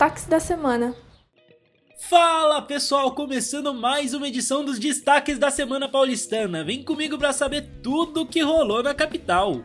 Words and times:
destaques 0.00 0.24
da 0.24 0.40
semana. 0.40 0.94
Fala 2.08 2.62
pessoal, 2.62 3.12
começando 3.14 3.74
mais 3.74 4.14
uma 4.14 4.28
edição 4.28 4.64
dos 4.64 4.78
destaques 4.78 5.38
da 5.38 5.50
semana 5.50 5.90
paulistana. 5.90 6.64
Vem 6.64 6.82
comigo 6.82 7.18
para 7.18 7.34
saber 7.34 7.68
tudo 7.82 8.22
o 8.22 8.26
que 8.26 8.40
rolou 8.40 8.82
na 8.82 8.94
capital. 8.94 9.62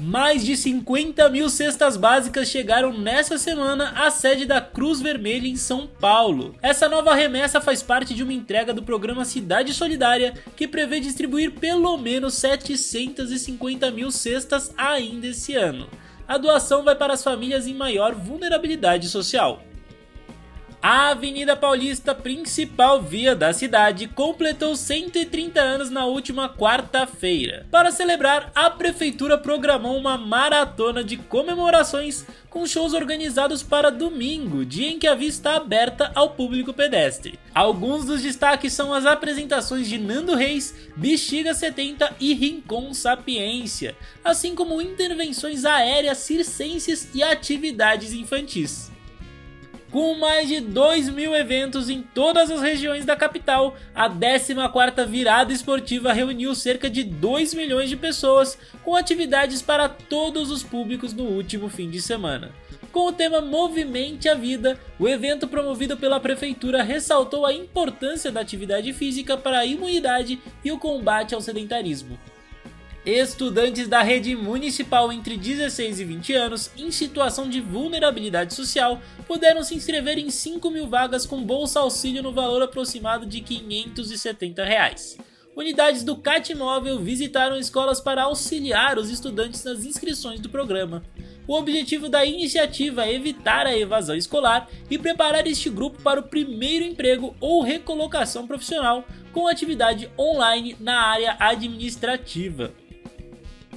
Mais 0.00 0.42
de 0.42 0.56
50 0.56 1.28
mil 1.28 1.50
cestas 1.50 1.98
básicas 1.98 2.48
chegaram 2.48 2.96
nessa 2.96 3.36
semana 3.36 3.90
à 3.90 4.10
sede 4.10 4.46
da 4.46 4.58
Cruz 4.58 5.02
Vermelha 5.02 5.46
em 5.46 5.56
São 5.56 5.86
Paulo. 5.86 6.54
Essa 6.62 6.88
nova 6.88 7.14
remessa 7.14 7.60
faz 7.60 7.82
parte 7.82 8.14
de 8.14 8.22
uma 8.22 8.32
entrega 8.32 8.72
do 8.72 8.82
programa 8.82 9.26
Cidade 9.26 9.74
Solidária, 9.74 10.32
que 10.56 10.66
prevê 10.66 10.98
distribuir 10.98 11.52
pelo 11.52 11.98
menos 11.98 12.32
750 12.34 13.90
mil 13.90 14.10
cestas 14.10 14.72
ainda 14.78 15.26
esse 15.26 15.54
ano. 15.54 15.86
A 16.28 16.38
doação 16.38 16.82
vai 16.82 16.96
para 16.96 17.12
as 17.12 17.22
famílias 17.22 17.66
em 17.68 17.74
maior 17.74 18.14
vulnerabilidade 18.14 19.08
social. 19.08 19.62
A 20.82 21.08
Avenida 21.08 21.56
Paulista, 21.56 22.14
principal 22.14 23.02
via 23.02 23.34
da 23.34 23.52
cidade, 23.52 24.06
completou 24.06 24.76
130 24.76 25.60
anos 25.60 25.90
na 25.90 26.04
última 26.04 26.48
quarta-feira. 26.48 27.66
Para 27.70 27.90
celebrar, 27.90 28.52
a 28.54 28.70
prefeitura 28.70 29.36
programou 29.36 29.96
uma 29.96 30.16
maratona 30.16 31.02
de 31.02 31.16
comemorações 31.16 32.24
com 32.48 32.66
shows 32.66 32.92
organizados 32.92 33.62
para 33.62 33.90
domingo, 33.90 34.64
dia 34.64 34.88
em 34.88 34.98
que 34.98 35.06
a 35.06 35.14
via 35.14 35.28
está 35.28 35.56
aberta 35.56 36.12
ao 36.14 36.30
público 36.30 36.72
pedestre. 36.72 37.38
Alguns 37.54 38.04
dos 38.04 38.22
destaques 38.22 38.72
são 38.72 38.94
as 38.94 39.06
apresentações 39.06 39.88
de 39.88 39.98
Nando 39.98 40.34
Reis, 40.34 40.74
Bexiga 40.96 41.52
70 41.52 42.16
e 42.20 42.32
Rincon 42.32 42.94
Sapiência, 42.94 43.96
assim 44.24 44.54
como 44.54 44.80
intervenções 44.80 45.64
aéreas 45.64 46.18
circenses 46.18 47.08
e 47.12 47.22
atividades 47.22 48.12
infantis. 48.12 48.95
Com 49.96 50.12
mais 50.12 50.46
de 50.46 50.60
2 50.60 51.08
mil 51.08 51.34
eventos 51.34 51.88
em 51.88 52.02
todas 52.02 52.50
as 52.50 52.60
regiões 52.60 53.06
da 53.06 53.16
capital, 53.16 53.74
a 53.94 54.10
14ª 54.10 55.06
Virada 55.06 55.54
Esportiva 55.54 56.12
reuniu 56.12 56.54
cerca 56.54 56.90
de 56.90 57.02
2 57.02 57.54
milhões 57.54 57.88
de 57.88 57.96
pessoas 57.96 58.58
com 58.84 58.94
atividades 58.94 59.62
para 59.62 59.88
todos 59.88 60.50
os 60.50 60.62
públicos 60.62 61.14
no 61.14 61.24
último 61.24 61.70
fim 61.70 61.88
de 61.88 62.02
semana. 62.02 62.52
Com 62.92 63.06
o 63.06 63.12
tema 63.12 63.40
Movimente 63.40 64.28
a 64.28 64.34
Vida, 64.34 64.78
o 64.98 65.08
evento 65.08 65.48
promovido 65.48 65.96
pela 65.96 66.20
Prefeitura 66.20 66.82
ressaltou 66.82 67.46
a 67.46 67.54
importância 67.54 68.30
da 68.30 68.40
atividade 68.40 68.92
física 68.92 69.34
para 69.34 69.60
a 69.60 69.64
imunidade 69.64 70.38
e 70.62 70.70
o 70.70 70.78
combate 70.78 71.34
ao 71.34 71.40
sedentarismo. 71.40 72.18
Estudantes 73.06 73.86
da 73.86 74.02
rede 74.02 74.34
municipal 74.34 75.12
entre 75.12 75.36
16 75.36 76.00
e 76.00 76.04
20 76.04 76.34
anos 76.34 76.72
em 76.76 76.90
situação 76.90 77.48
de 77.48 77.60
vulnerabilidade 77.60 78.52
social 78.52 79.00
puderam 79.28 79.62
se 79.62 79.76
inscrever 79.76 80.18
em 80.18 80.28
5 80.28 80.68
mil 80.72 80.88
vagas 80.88 81.24
com 81.24 81.40
bolsa 81.40 81.78
auxílio 81.78 82.20
no 82.20 82.32
valor 82.32 82.62
aproximado 82.62 83.24
de 83.24 83.40
570 83.42 84.64
reais. 84.64 85.16
Unidades 85.54 86.02
do 86.02 86.16
CAT 86.16 86.52
Móvel 86.56 86.98
visitaram 86.98 87.56
escolas 87.56 88.00
para 88.00 88.24
auxiliar 88.24 88.98
os 88.98 89.08
estudantes 89.08 89.62
nas 89.62 89.84
inscrições 89.84 90.40
do 90.40 90.48
programa. 90.48 91.04
O 91.46 91.54
objetivo 91.54 92.08
da 92.08 92.26
iniciativa 92.26 93.06
é 93.06 93.14
evitar 93.14 93.68
a 93.68 93.78
evasão 93.78 94.16
escolar 94.16 94.68
e 94.90 94.98
preparar 94.98 95.46
este 95.46 95.70
grupo 95.70 96.02
para 96.02 96.18
o 96.18 96.24
primeiro 96.24 96.84
emprego 96.84 97.36
ou 97.38 97.62
recolocação 97.62 98.48
profissional 98.48 99.04
com 99.32 99.46
atividade 99.46 100.10
online 100.18 100.76
na 100.80 101.00
área 101.02 101.36
administrativa. 101.38 102.74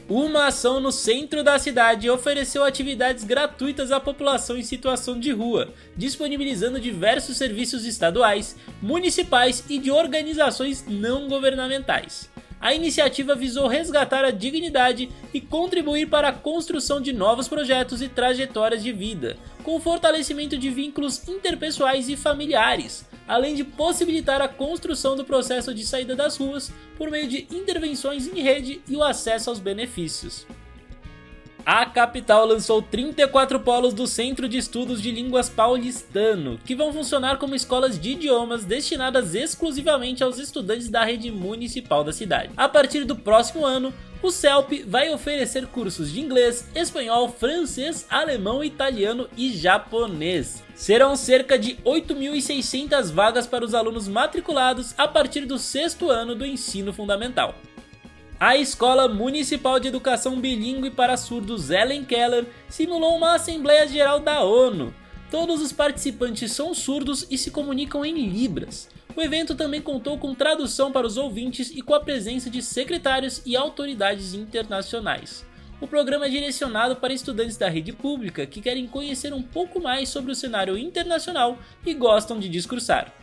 Uma 0.10 0.48
ação 0.48 0.80
no 0.80 0.92
centro 0.92 1.44
da 1.44 1.60
cidade 1.60 2.10
ofereceu 2.10 2.64
atividades 2.64 3.24
gratuitas 3.24 3.92
à 3.92 4.00
população 4.00 4.58
em 4.58 4.64
situação 4.64 5.20
de 5.20 5.32
rua, 5.32 5.72
disponibilizando 5.96 6.80
diversos 6.80 7.38
serviços 7.38 7.86
estaduais, 7.86 8.56
municipais 8.82 9.64
e 9.70 9.78
de 9.78 9.92
organizações 9.92 10.84
não 10.88 11.28
governamentais. 11.28 12.28
A 12.60 12.74
iniciativa 12.74 13.36
visou 13.36 13.68
resgatar 13.68 14.26
a 14.26 14.32
dignidade 14.32 15.12
e 15.32 15.40
contribuir 15.40 16.08
para 16.10 16.30
a 16.30 16.34
construção 16.34 17.00
de 17.00 17.14
novos 17.14 17.48
projetos 17.48 18.02
e 18.02 18.10
trajetórias 18.10 18.82
de 18.82 18.92
vida, 18.92 19.38
com 19.64 19.76
o 19.76 19.80
fortalecimento 19.80 20.58
de 20.58 20.72
vínculos 20.72 21.28
interpessoais 21.28 22.10
e 22.10 22.18
familiares, 22.18 23.08
além 23.30 23.54
de 23.54 23.64
possibilitar 23.64 24.42
a 24.42 24.48
construção 24.48 25.16
do 25.16 25.24
processo 25.24 25.72
de 25.72 25.86
saída 25.86 26.16
das 26.16 26.36
ruas 26.36 26.74
por 26.98 27.12
meio 27.12 27.28
de 27.28 27.48
intervenções 27.52 28.28
em 28.28 28.42
rede 28.42 28.82
e 28.90 28.96
o 28.96 29.04
acesso 29.04 29.52
aos 29.52 29.60
benefícios. 29.60 30.48
A 31.66 31.86
capital 31.86 32.46
lançou 32.46 32.82
34 32.82 33.60
polos 33.60 33.94
do 33.94 34.08
Centro 34.08 34.48
de 34.48 34.58
Estudos 34.58 35.02
de 35.02 35.12
Línguas 35.12 35.50
Paulistano, 35.50 36.60
que 36.66 36.76
vão 36.76 36.92
funcionar 36.92 37.38
como 37.38 37.56
escolas 37.56 38.00
de 38.00 38.12
idiomas 38.12 38.66
destinadas 38.66 39.36
exclusivamente 39.36 40.24
aos 40.24 40.40
estudantes 40.40 40.90
da 40.90 41.04
rede 41.04 41.32
municipal 41.32 42.04
da 42.04 42.12
cidade. 42.12 42.52
A 42.58 42.68
partir 42.68 43.04
do 43.04 43.16
próximo 43.16 43.66
ano, 43.66 43.94
o 44.22 44.32
CELP 44.32 44.84
vai 44.86 45.14
oferecer 45.14 45.66
cursos 45.68 46.12
de 46.12 46.20
inglês, 46.20 46.68
espanhol, 46.76 47.30
francês, 47.30 48.06
alemão, 48.10 48.62
italiano 48.64 49.30
e 49.38 49.54
japonês. 49.54 50.62
Serão 50.76 51.16
cerca 51.16 51.58
de 51.58 51.76
8.600 51.86 53.12
vagas 53.12 53.48
para 53.48 53.64
os 53.64 53.74
alunos 53.74 54.08
matriculados 54.08 54.94
a 54.98 55.08
partir 55.08 55.46
do 55.46 55.58
sexto 55.58 56.10
ano 56.10 56.36
do 56.36 56.46
ensino 56.46 56.92
fundamental. 56.92 57.56
A 58.40 58.56
Escola 58.56 59.10
Municipal 59.10 59.82
de 59.82 59.90
Educação 59.90 60.40
Bilingue 60.40 60.90
para 60.90 61.18
Surdos 61.18 61.70
Ellen 61.70 62.06
Keller 62.06 62.46
simulou 62.70 63.18
uma 63.18 63.36
Assembleia 63.36 63.86
Geral 63.86 64.22
da 64.22 64.42
ONU. 64.42 64.94
Todos 65.30 65.62
os 65.62 65.74
participantes 65.74 66.54
são 66.54 66.74
surdos 66.74 67.28
e 67.30 67.38
se 67.38 67.52
comunicam 67.52 68.06
em 68.06 68.30
Libras. 68.30 68.88
O 69.14 69.22
evento 69.22 69.56
também 69.56 69.82
contou 69.82 70.18
com 70.18 70.34
tradução 70.34 70.90
para 70.90 71.06
os 71.06 71.18
ouvintes 71.18 71.70
e 71.70 71.82
com 71.82 71.94
a 71.94 72.00
presença 72.00 72.50
de 72.50 72.62
secretários 72.62 73.42
e 73.46 73.58
autoridades 73.58 74.34
internacionais. 74.34 75.46
O 75.82 75.88
programa 75.88 76.28
é 76.28 76.30
direcionado 76.30 76.96
para 76.96 77.12
estudantes 77.12 77.58
da 77.58 77.68
rede 77.68 77.92
pública 77.92 78.46
que 78.46 78.62
querem 78.62 78.88
conhecer 78.88 79.34
um 79.34 79.44
pouco 79.44 79.82
mais 79.82 80.08
sobre 80.08 80.32
o 80.32 80.36
cenário 80.36 80.78
internacional 80.78 81.60
e 81.86 81.94
gostam 81.94 82.40
de 82.40 82.48
discursar. 82.48 83.19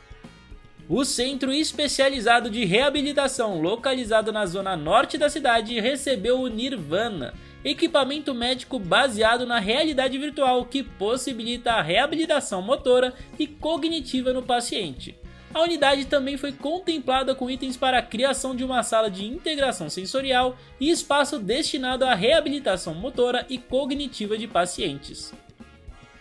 O 0.89 1.05
Centro 1.05 1.53
Especializado 1.53 2.49
de 2.49 2.65
Reabilitação, 2.65 3.61
localizado 3.61 4.31
na 4.31 4.47
zona 4.47 4.77
norte 4.77 5.19
da 5.19 5.29
cidade, 5.29 5.81
recebeu 5.81 6.39
o 6.39 6.47
Nirvana, 6.47 7.35
equipamento 7.65 8.33
médico 8.33 8.79
baseado 8.79 9.45
na 9.45 9.59
realidade 9.59 10.17
virtual 10.17 10.65
que 10.65 10.85
possibilita 10.85 11.73
a 11.73 11.83
reabilitação 11.83 12.63
motora 12.63 13.13
e 13.37 13.49
cognitiva 13.49 14.33
no 14.33 14.45
paciente. 14.45 15.19
A 15.53 15.61
unidade 15.61 16.05
também 16.05 16.37
foi 16.37 16.53
contemplada 16.53 17.35
com 17.35 17.51
itens 17.51 17.77
para 17.77 17.99
a 17.99 18.03
criação 18.03 18.55
de 18.55 18.63
uma 18.63 18.85
sala 18.85 19.11
de 19.11 19.27
integração 19.27 19.91
sensorial 19.91 20.57
e 20.79 20.89
espaço 20.89 21.41
destinado 21.41 22.05
à 22.05 22.15
reabilitação 22.15 22.95
motora 22.95 23.45
e 23.49 23.59
cognitiva 23.59 24.39
de 24.39 24.47
pacientes. 24.47 25.35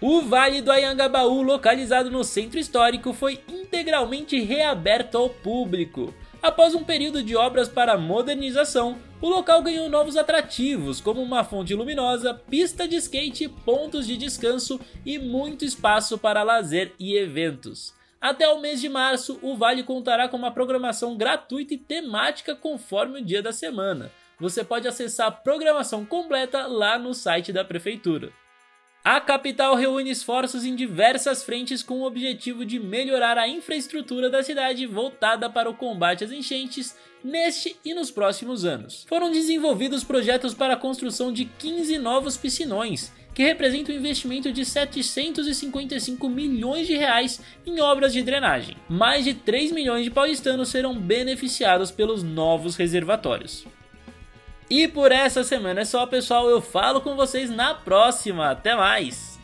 O 0.07 0.21
Vale 0.21 0.61
do 0.61 0.71
Ayangabaú, 0.71 1.41
localizado 1.41 2.11
no 2.11 2.23
centro 2.23 2.59
histórico, 2.59 3.11
foi 3.11 3.41
integralmente 3.49 4.39
reaberto 4.39 5.17
ao 5.17 5.31
público. 5.31 6.13
Após 6.43 6.75
um 6.75 6.83
período 6.83 7.23
de 7.23 7.35
obras 7.35 7.67
para 7.67 7.97
modernização, 7.97 8.99
o 9.19 9.27
local 9.27 9.63
ganhou 9.63 9.89
novos 9.89 10.15
atrativos, 10.15 11.01
como 11.01 11.23
uma 11.23 11.44
fonte 11.44 11.73
luminosa, 11.73 12.35
pista 12.35 12.88
de 12.88 12.97
skate, 12.97 13.49
pontos 13.49 14.05
de 14.05 14.15
descanso 14.15 14.79
e 15.03 15.17
muito 15.17 15.65
espaço 15.65 16.19
para 16.19 16.44
lazer 16.44 16.94
e 16.99 17.17
eventos. 17.17 17.91
Até 18.21 18.47
o 18.47 18.61
mês 18.61 18.79
de 18.79 18.88
março, 18.88 19.39
o 19.41 19.57
Vale 19.57 19.81
contará 19.81 20.29
com 20.29 20.38
uma 20.38 20.51
programação 20.51 21.17
gratuita 21.17 21.73
e 21.73 21.79
temática 21.79 22.55
conforme 22.55 23.21
o 23.21 23.25
dia 23.25 23.41
da 23.41 23.51
semana. 23.51 24.11
Você 24.39 24.63
pode 24.63 24.88
acessar 24.88 25.29
a 25.29 25.31
programação 25.31 26.05
completa 26.05 26.67
lá 26.67 26.99
no 26.99 27.11
site 27.11 27.51
da 27.51 27.65
prefeitura. 27.65 28.31
A 29.05 29.21
capital 29.21 29.75
reúne 29.75 30.09
esforços 30.09 30.65
em 30.65 30.75
diversas 30.75 31.44
frentes 31.44 31.83
com 31.83 32.00
o 32.00 32.07
objetivo 32.07 32.65
de 32.65 32.80
melhorar 32.80 33.38
a 33.38 33.47
infraestrutura 33.47 34.31
da 34.31 34.41
cidade 34.41 34.88
voltada 34.88 35.47
para 35.47 35.69
o 35.69 35.75
combate 35.75 36.24
às 36.24 36.31
enchentes 36.31 36.97
neste 37.24 37.77
e 37.85 37.94
nos 37.94 38.09
próximos 38.09 38.65
anos. 38.65 39.06
Foram 39.07 39.31
desenvolvidos 39.31 40.03
projetos 40.03 40.56
para 40.56 40.74
a 40.74 40.77
construção 40.77 41.31
de 41.31 41.45
15 41.45 42.00
novos 42.00 42.35
piscinões 42.35 43.13
que 43.35 43.44
representa 43.44 43.91
um 43.91 43.95
investimento 43.95 44.51
de 44.51 44.65
755 44.65 46.27
milhões 46.27 46.88
de 46.88 46.97
reais 46.97 47.39
em 47.63 47.80
obras 47.80 48.12
de 48.12 48.24
drenagem. 48.24 48.75
Mais 48.89 49.24
de 49.24 49.35
3 49.35 49.71
milhões 49.71 50.03
de 50.03 50.09
paulistanos 50.09 50.69
serão 50.69 50.97
beneficiados 50.97 51.91
pelos 51.91 52.24
novos 52.24 52.75
reservatórios. 52.75 53.68
E 54.69 54.88
por 54.88 55.12
essa 55.12 55.44
semana 55.44 55.81
é 55.81 55.85
só, 55.85 56.06
pessoal. 56.06 56.50
Eu 56.50 56.62
falo 56.62 57.01
com 57.01 57.15
vocês 57.15 57.50
na 57.50 57.73
próxima. 57.73 58.51
Até 58.51 58.75
mais! 58.75 59.34